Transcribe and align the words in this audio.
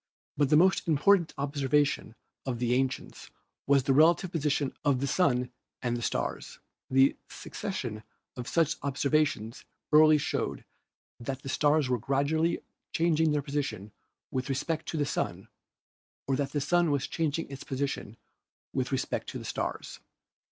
But 0.35 0.49
the 0.49 0.57
most 0.57 0.87
important 0.87 1.31
observation 1.37 2.15
of 2.47 2.57
the 2.57 2.73
ancients 2.73 3.29
was 3.67 3.83
the 3.83 3.93
relative 3.93 4.31
position 4.31 4.73
of 4.83 4.99
the 4.99 5.05
Sun 5.05 5.51
and 5.83 5.95
the 5.95 6.01
stars. 6.01 6.57
A 6.91 7.15
succession 7.29 8.01
of 8.35 8.47
such 8.47 8.77
observations 8.81 9.63
early 9.91 10.17
showed 10.17 10.65
that 11.19 11.43
the 11.43 11.49
stars 11.49 11.87
were 11.87 11.99
gradually 11.99 12.61
changing 12.91 13.31
their 13.31 13.43
position 13.43 13.91
with 14.31 14.49
respect 14.49 14.87
to 14.87 14.97
the 14.97 15.05
Sun 15.05 15.49
or 16.25 16.35
that 16.35 16.51
the 16.53 16.61
Sun 16.61 16.89
was 16.89 17.05
changing 17.07 17.47
its 17.51 17.63
posi 17.63 17.87
tion 17.87 18.17
with 18.73 18.91
respect 18.91 19.29
to 19.29 19.37
the 19.37 19.45
stars. 19.45 19.99